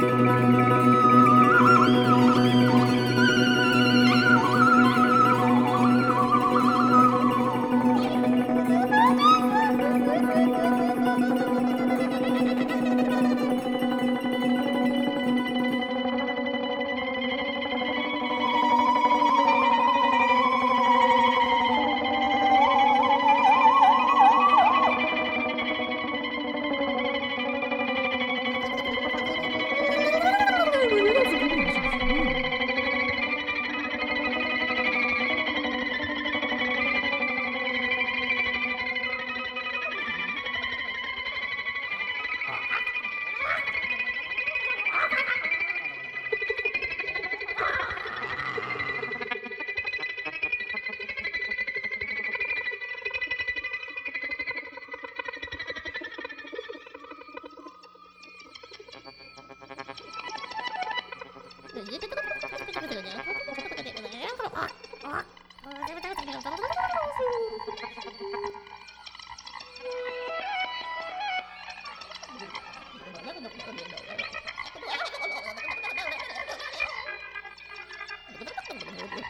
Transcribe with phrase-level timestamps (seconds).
[0.00, 1.29] Música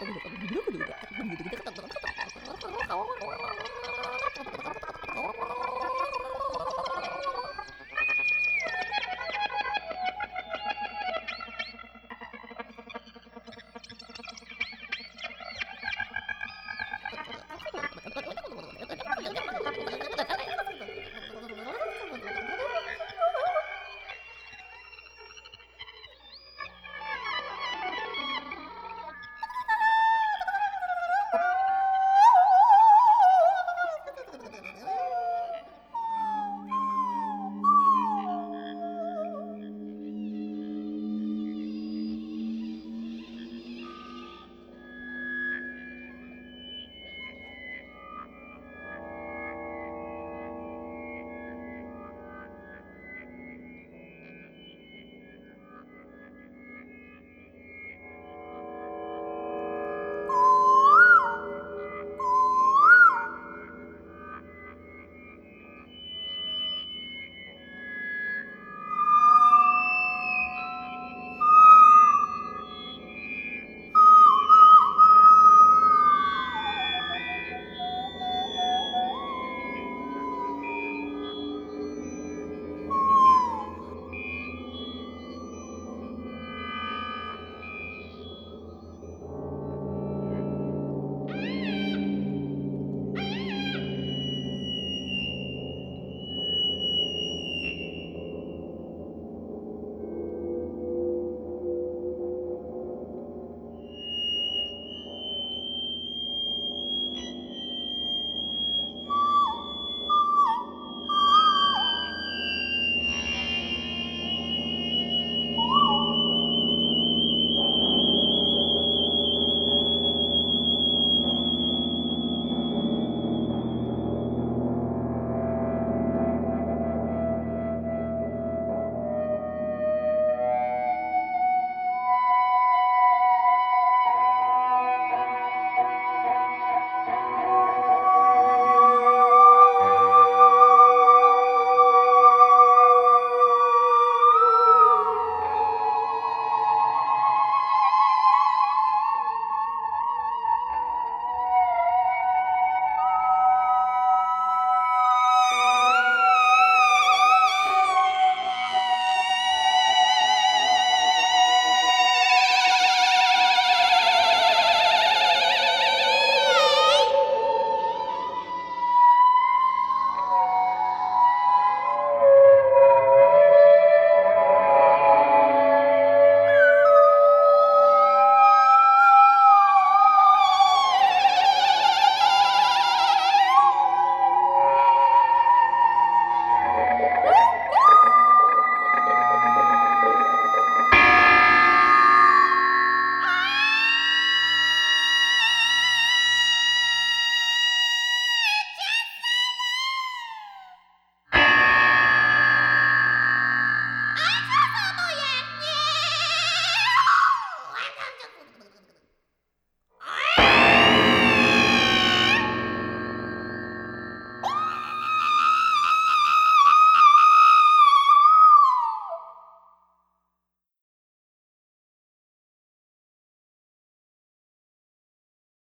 [0.00, 1.59] Thank you.